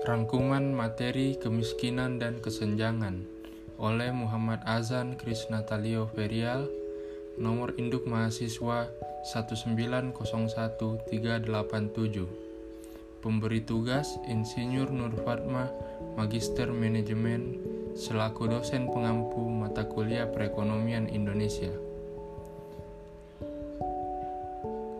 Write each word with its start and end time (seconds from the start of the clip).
Rangkuman 0.00 0.72
materi 0.72 1.36
kemiskinan 1.36 2.16
dan 2.16 2.40
kesenjangan 2.40 3.20
oleh 3.76 4.08
Muhammad 4.16 4.64
Azan 4.64 5.12
Krisnatalio 5.20 6.08
Ferial, 6.16 6.72
nomor 7.36 7.76
induk 7.76 8.08
mahasiswa 8.08 8.88
1901387. 9.28 11.52
Pemberi 13.20 13.60
tugas 13.60 14.16
Insinyur 14.24 14.88
Nur 14.88 15.12
Fatma, 15.20 15.68
Magister 16.16 16.72
Manajemen, 16.72 17.60
selaku 17.92 18.48
dosen 18.48 18.88
pengampu 18.88 19.52
mata 19.52 19.84
kuliah 19.84 20.24
perekonomian 20.24 21.12
Indonesia. 21.12 21.76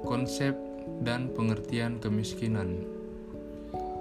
Konsep 0.05 0.53
dan 1.01 1.32
pengertian 1.32 1.96
kemiskinan. 1.96 2.99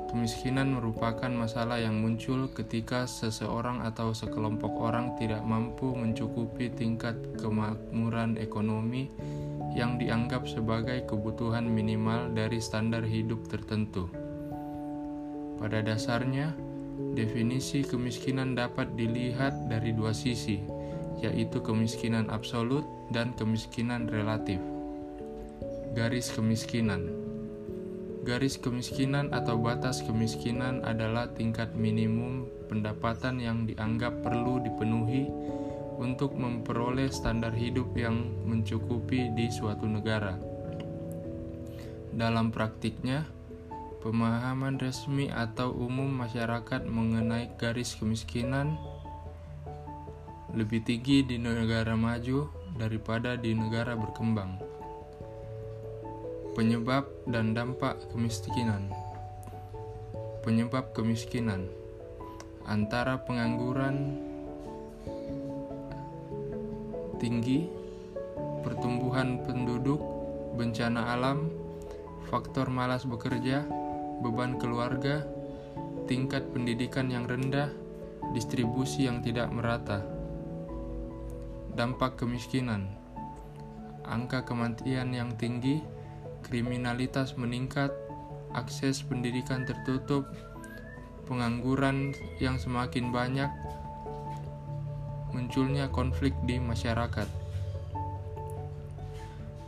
Kemiskinan 0.10 0.74
merupakan 0.74 1.30
masalah 1.30 1.78
yang 1.78 2.02
muncul 2.02 2.50
ketika 2.50 3.06
seseorang 3.06 3.86
atau 3.86 4.10
sekelompok 4.10 4.74
orang 4.82 5.14
tidak 5.22 5.46
mampu 5.46 5.94
mencukupi 5.94 6.74
tingkat 6.74 7.14
kemakmuran 7.38 8.34
ekonomi 8.42 9.14
yang 9.78 10.02
dianggap 10.02 10.50
sebagai 10.50 11.06
kebutuhan 11.06 11.70
minimal 11.70 12.34
dari 12.34 12.58
standar 12.58 13.06
hidup 13.06 13.46
tertentu. 13.54 14.10
Pada 15.62 15.86
dasarnya, 15.86 16.58
definisi 17.14 17.86
kemiskinan 17.86 18.58
dapat 18.58 18.90
dilihat 18.98 19.70
dari 19.70 19.94
dua 19.94 20.10
sisi, 20.10 20.58
yaitu 21.22 21.62
kemiskinan 21.62 22.34
absolut 22.34 22.82
dan 23.14 23.38
kemiskinan 23.38 24.10
relatif. 24.10 24.58
Garis 25.94 26.34
kemiskinan 26.34 27.19
Garis 28.30 28.62
kemiskinan 28.62 29.34
atau 29.34 29.58
batas 29.58 30.06
kemiskinan 30.06 30.86
adalah 30.86 31.34
tingkat 31.34 31.74
minimum 31.74 32.46
pendapatan 32.70 33.42
yang 33.42 33.66
dianggap 33.66 34.22
perlu 34.22 34.62
dipenuhi 34.62 35.26
untuk 35.98 36.38
memperoleh 36.38 37.10
standar 37.10 37.50
hidup 37.58 37.90
yang 37.98 38.30
mencukupi 38.46 39.34
di 39.34 39.50
suatu 39.50 39.90
negara. 39.90 40.38
Dalam 42.14 42.54
praktiknya, 42.54 43.26
pemahaman 44.06 44.78
resmi 44.78 45.34
atau 45.34 45.74
umum 45.74 46.14
masyarakat 46.14 46.86
mengenai 46.86 47.58
garis 47.58 47.98
kemiskinan 47.98 48.78
lebih 50.54 50.86
tinggi 50.86 51.26
di 51.26 51.42
negara 51.42 51.98
maju 51.98 52.46
daripada 52.78 53.34
di 53.34 53.58
negara 53.58 53.98
berkembang. 53.98 54.69
Penyebab 56.58 57.06
dan 57.30 57.54
dampak 57.54 58.10
kemiskinan. 58.10 58.90
Penyebab 60.42 60.98
kemiskinan 60.98 61.70
antara 62.66 63.22
pengangguran 63.22 64.18
tinggi, 67.22 67.70
pertumbuhan 68.66 69.46
penduduk, 69.46 70.02
bencana 70.58 71.14
alam, 71.14 71.54
faktor 72.34 72.74
malas 72.74 73.06
bekerja, 73.06 73.68
beban 74.26 74.58
keluarga, 74.58 75.28
tingkat 76.10 76.50
pendidikan 76.50 77.14
yang 77.14 77.30
rendah, 77.30 77.70
distribusi 78.34 79.06
yang 79.06 79.22
tidak 79.22 79.54
merata. 79.54 80.02
Dampak 81.78 82.18
kemiskinan, 82.18 82.90
angka 84.02 84.42
kematian 84.50 85.14
yang 85.14 85.38
tinggi, 85.38 85.99
kriminalitas 86.50 87.38
meningkat, 87.38 87.94
akses 88.58 89.06
pendidikan 89.06 89.70
tertutup, 89.70 90.26
pengangguran 91.30 92.18
yang 92.42 92.58
semakin 92.58 93.14
banyak, 93.14 93.54
munculnya 95.30 95.86
konflik 95.94 96.34
di 96.50 96.58
masyarakat, 96.58 97.30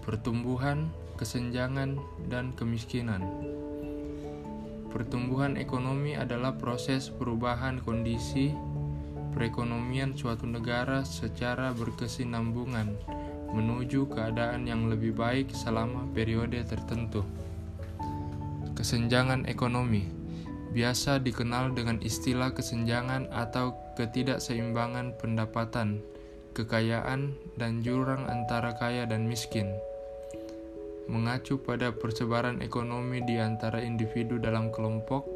pertumbuhan, 0.01 0.89
kesenjangan, 1.21 2.01
dan 2.33 2.57
kemiskinan. 2.57 3.21
Pertumbuhan 4.89 5.55
ekonomi 5.55 6.17
adalah 6.17 6.57
proses 6.57 7.07
perubahan 7.13 7.79
kondisi 7.79 8.51
perekonomian 9.31 10.17
suatu 10.19 10.43
negara 10.43 11.07
secara 11.07 11.71
berkesinambungan 11.71 12.99
menuju 13.51 14.07
keadaan 14.11 14.65
yang 14.65 14.87
lebih 14.87 15.15
baik 15.15 15.51
selama 15.51 16.07
periode 16.15 16.63
tertentu. 16.65 17.23
Kesenjangan 18.75 19.45
ekonomi 19.45 20.21
biasa 20.71 21.19
dikenal 21.19 21.75
dengan 21.75 21.99
istilah 21.99 22.55
kesenjangan 22.55 23.27
atau 23.27 23.75
ketidakseimbangan 23.99 25.19
pendapatan, 25.19 25.99
kekayaan, 26.55 27.35
dan 27.59 27.83
jurang 27.83 28.23
antara 28.31 28.71
kaya 28.79 29.03
dan 29.03 29.27
miskin. 29.27 29.75
Mengacu 31.11 31.59
pada 31.59 31.91
persebaran 31.91 32.63
ekonomi 32.63 33.19
di 33.27 33.35
antara 33.35 33.83
individu 33.83 34.39
dalam 34.39 34.71
kelompok, 34.71 35.27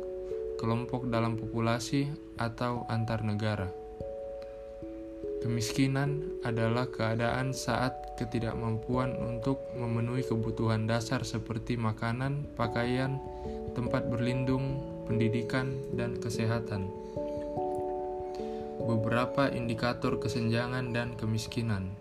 kelompok 0.55 1.11
dalam 1.11 1.35
populasi, 1.35 2.07
atau 2.39 2.87
antar 2.87 3.27
negara. 3.27 3.84
Kemiskinan 5.45 6.41
adalah 6.41 6.89
keadaan 6.89 7.53
saat 7.53 8.17
ketidakmampuan 8.17 9.13
untuk 9.13 9.61
memenuhi 9.77 10.25
kebutuhan 10.25 10.89
dasar 10.89 11.21
seperti 11.21 11.77
makanan, 11.77 12.49
pakaian, 12.57 13.21
tempat 13.77 14.09
berlindung, 14.09 14.81
pendidikan, 15.05 15.77
dan 15.93 16.17
kesehatan. 16.17 16.89
Beberapa 18.89 19.53
indikator 19.53 20.17
kesenjangan 20.17 20.97
dan 20.97 21.13
kemiskinan. 21.13 21.93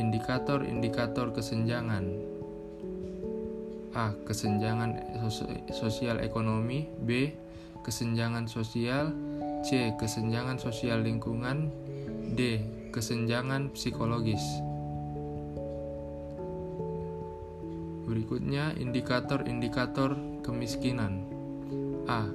Indikator-indikator 0.00 1.36
kesenjangan 1.36 2.08
A. 3.92 4.16
Kesenjangan 4.24 5.20
sosial 5.68 6.24
ekonomi 6.24 6.88
B. 7.04 7.28
Kesenjangan 7.84 8.48
sosial 8.48 9.12
C. 9.68 9.92
Kesenjangan 10.00 10.56
sosial 10.56 11.04
lingkungan 11.04 11.87
D. 12.28 12.60
Kesenjangan 12.92 13.72
psikologis. 13.72 14.42
Berikutnya 18.04 18.76
indikator-indikator 18.76 20.16
kemiskinan. 20.44 21.24
A. 22.08 22.28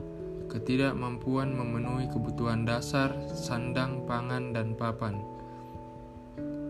Ketidakmampuan 0.49 1.53
memenuhi 1.53 2.09
kebutuhan 2.09 2.65
dasar, 2.65 3.13
sandang, 3.33 4.05
pangan, 4.05 4.53
dan 4.53 4.77
papan. 4.77 5.17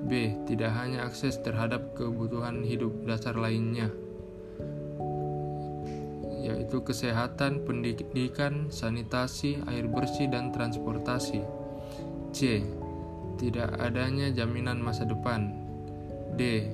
B. 0.08 0.36
Tidak 0.48 0.72
hanya 0.72 1.08
akses 1.08 1.40
terhadap 1.40 1.96
kebutuhan 1.96 2.64
hidup 2.64 2.92
dasar 3.08 3.40
lainnya, 3.40 3.92
yaitu 6.44 6.84
kesehatan, 6.84 7.64
pendidikan, 7.64 8.68
sanitasi, 8.68 9.64
air 9.68 9.88
bersih, 9.88 10.28
dan 10.28 10.52
transportasi. 10.52 11.44
C 12.36 12.64
tidak 13.38 13.74
adanya 13.82 14.30
jaminan 14.30 14.80
masa 14.82 15.06
depan. 15.08 15.54
D. 16.34 16.70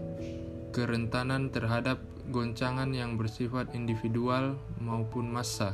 Kerentanan 0.71 1.49
terhadap 1.49 1.99
goncangan 2.29 2.93
yang 2.93 3.17
bersifat 3.17 3.73
individual 3.73 4.55
maupun 4.77 5.33
massa. 5.33 5.73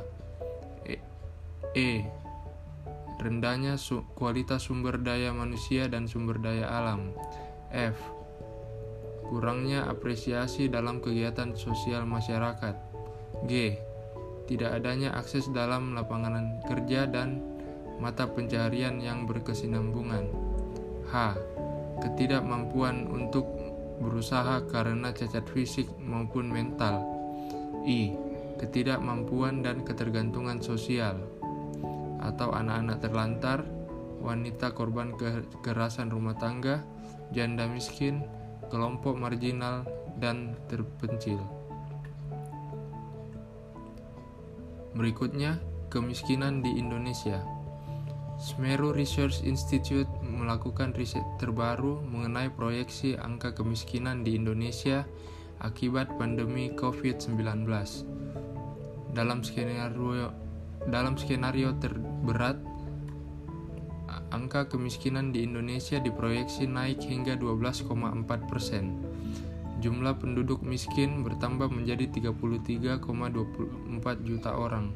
E. 0.87 0.97
e 1.75 2.07
rendahnya 3.19 3.79
su 3.79 4.03
kualitas 4.15 4.67
sumber 4.67 4.99
daya 4.99 5.31
manusia 5.31 5.87
dan 5.91 6.07
sumber 6.07 6.39
daya 6.39 6.71
alam. 6.71 7.11
F. 7.71 7.97
Kurangnya 9.25 9.89
apresiasi 9.89 10.69
dalam 10.69 11.01
kegiatan 11.01 11.57
sosial 11.57 12.05
masyarakat. 12.07 12.75
G. 13.49 13.75
Tidak 14.45 14.69
adanya 14.69 15.17
akses 15.17 15.49
dalam 15.49 15.97
lapangan 15.97 16.61
kerja 16.69 17.09
dan 17.09 17.41
mata 17.97 18.29
pencaharian 18.29 19.01
yang 19.01 19.25
berkesinambungan. 19.25 20.44
H. 21.09 21.37
Ketidakmampuan 22.03 23.07
untuk 23.07 23.47
berusaha 24.03 24.65
karena 24.67 25.15
cacat 25.15 25.47
fisik 25.51 25.87
maupun 26.01 26.51
mental. 26.51 27.03
I. 27.87 28.15
Ketidakmampuan 28.55 29.63
dan 29.63 29.83
ketergantungan 29.83 30.63
sosial 30.63 31.19
atau 32.23 32.55
anak-anak 32.55 32.97
terlantar, 33.03 33.59
wanita 34.23 34.73
korban 34.73 35.13
kekerasan 35.13 36.09
rumah 36.09 36.33
tangga, 36.39 36.81
janda 37.35 37.69
miskin, 37.69 38.25
kelompok 38.73 39.13
marginal, 39.13 39.85
dan 40.17 40.55
terpencil. 40.71 41.37
Berikutnya, 44.95 45.59
kemiskinan 45.91 46.63
di 46.63 46.79
Indonesia. 46.79 47.43
Semeru 48.35 48.91
Research 48.91 49.47
Institute 49.47 50.11
melakukan 50.19 50.91
riset 50.91 51.23
terbaru 51.39 52.03
mengenai 52.03 52.51
proyeksi 52.51 53.15
angka 53.15 53.55
kemiskinan 53.55 54.27
di 54.27 54.35
Indonesia 54.35 55.07
akibat 55.63 56.11
pandemi 56.19 56.67
COVID-19. 56.75 57.63
Dalam 59.15 59.39
skenario 59.39 60.35
dalam 60.91 61.15
skenario 61.15 61.79
terberat, 61.79 62.59
angka 64.35 64.67
kemiskinan 64.67 65.31
di 65.31 65.47
Indonesia 65.47 65.97
diproyeksi 65.97 66.67
naik 66.67 67.07
hingga 67.07 67.39
12,4 67.39 67.87
persen. 68.51 68.99
Jumlah 69.79 70.19
penduduk 70.19 70.59
miskin 70.59 71.23
bertambah 71.23 71.71
menjadi 71.71 72.11
33,24 72.11 72.99
juta 74.27 74.51
orang. 74.51 74.91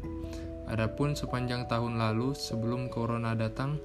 Adapun 0.69 1.17
sepanjang 1.17 1.65
tahun 1.65 1.97
lalu, 1.97 2.37
sebelum 2.37 2.93
corona 2.93 3.33
datang, 3.33 3.81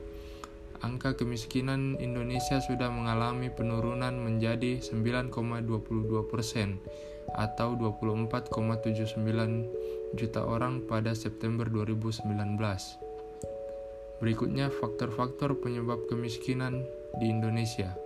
angka 0.85 1.17
kemiskinan 1.17 1.97
Indonesia 1.97 2.61
sudah 2.61 2.93
mengalami 2.93 3.49
penurunan 3.49 4.13
menjadi 4.21 4.85
9,22 4.85 5.65
persen 6.29 6.77
atau 7.33 7.73
24,79 7.81 8.53
juta 10.13 10.45
orang 10.45 10.85
pada 10.85 11.17
September 11.17 11.65
2019. 11.73 12.29
Berikutnya 14.21 14.69
faktor-faktor 14.69 15.57
penyebab 15.65 16.05
kemiskinan 16.13 16.85
di 17.17 17.33
Indonesia. 17.33 17.97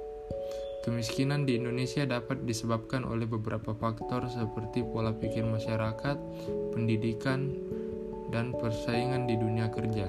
Kemiskinan 0.86 1.44
di 1.44 1.58
Indonesia 1.58 2.06
dapat 2.08 2.46
disebabkan 2.48 3.04
oleh 3.04 3.28
beberapa 3.28 3.74
faktor 3.74 4.24
seperti 4.30 4.86
pola 4.86 5.12
pikir 5.12 5.44
masyarakat, 5.44 6.16
pendidikan, 6.72 7.52
dan 8.28 8.52
persaingan 8.56 9.28
di 9.28 9.36
dunia 9.36 9.68
kerja. 9.72 10.08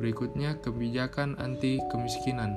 Berikutnya, 0.00 0.56
kebijakan 0.64 1.36
anti 1.36 1.76
kemiskinan. 1.92 2.56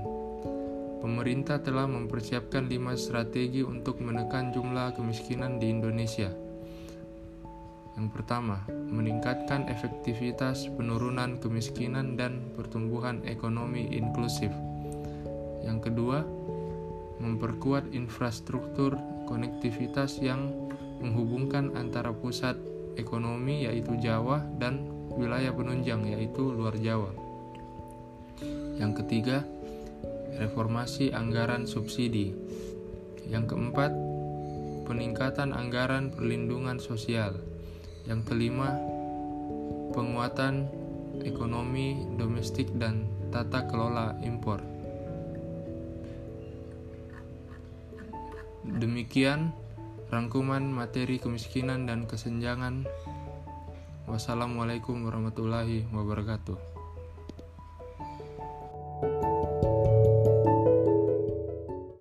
Pemerintah 1.04 1.60
telah 1.60 1.84
mempersiapkan 1.84 2.72
lima 2.72 2.96
strategi 2.96 3.60
untuk 3.60 4.00
menekan 4.00 4.56
jumlah 4.56 4.96
kemiskinan 4.96 5.60
di 5.60 5.68
Indonesia. 5.68 6.32
Yang 8.00 8.08
pertama, 8.16 8.64
meningkatkan 8.72 9.68
efektivitas 9.68 10.72
penurunan 10.80 11.38
kemiskinan 11.44 12.16
dan 12.16 12.56
pertumbuhan 12.56 13.20
ekonomi 13.28 13.92
inklusif. 13.92 14.50
Yang 15.68 15.92
kedua, 15.92 16.24
memperkuat 17.20 17.92
infrastruktur 17.92 18.96
konektivitas 19.28 20.24
yang 20.24 20.52
menghubungkan 21.04 21.76
antara 21.76 22.16
pusat 22.16 22.56
ekonomi 23.00 23.66
yaitu 23.66 23.98
Jawa 24.00 24.44
dan 24.58 24.90
wilayah 25.14 25.54
penunjang 25.54 26.06
yaitu 26.10 26.54
luar 26.54 26.74
Jawa. 26.78 27.14
Yang 28.78 29.06
ketiga, 29.06 29.46
reformasi 30.42 31.14
anggaran 31.14 31.70
subsidi. 31.70 32.34
Yang 33.30 33.56
keempat, 33.56 33.92
peningkatan 34.90 35.54
anggaran 35.54 36.12
perlindungan 36.12 36.82
sosial. 36.82 37.38
Yang 38.10 38.34
kelima, 38.34 38.76
penguatan 39.94 40.68
ekonomi 41.22 42.04
domestik 42.18 42.68
dan 42.76 43.06
tata 43.30 43.70
kelola 43.70 44.18
impor. 44.26 44.60
Demikian 48.64 49.54
rangkuman 50.14 50.62
materi 50.70 51.18
kemiskinan 51.18 51.90
dan 51.90 52.06
kesenjangan. 52.06 52.86
Wassalamualaikum 54.06 55.10
warahmatullahi 55.10 55.90
wabarakatuh. 55.90 56.73